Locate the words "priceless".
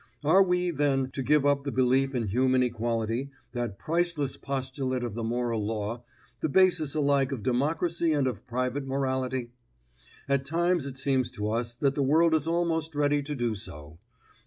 3.77-4.35